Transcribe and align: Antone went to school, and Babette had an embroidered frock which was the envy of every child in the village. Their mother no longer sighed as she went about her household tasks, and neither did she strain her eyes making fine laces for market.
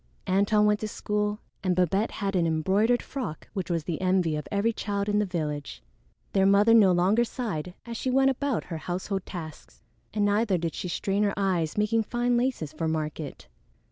Antone 0.27 0.65
went 0.65 0.79
to 0.79 0.87
school, 0.87 1.37
and 1.63 1.75
Babette 1.75 2.09
had 2.09 2.35
an 2.35 2.47
embroidered 2.47 3.03
frock 3.03 3.47
which 3.53 3.69
was 3.69 3.83
the 3.83 4.01
envy 4.01 4.35
of 4.35 4.47
every 4.51 4.73
child 4.73 5.07
in 5.07 5.19
the 5.19 5.27
village. 5.27 5.83
Their 6.33 6.47
mother 6.47 6.73
no 6.73 6.91
longer 6.91 7.23
sighed 7.23 7.75
as 7.85 7.97
she 7.97 8.09
went 8.09 8.31
about 8.31 8.63
her 8.63 8.77
household 8.77 9.27
tasks, 9.27 9.83
and 10.11 10.25
neither 10.25 10.57
did 10.57 10.73
she 10.73 10.87
strain 10.87 11.21
her 11.21 11.35
eyes 11.37 11.77
making 11.77 12.01
fine 12.01 12.35
laces 12.35 12.73
for 12.73 12.87
market. 12.87 13.47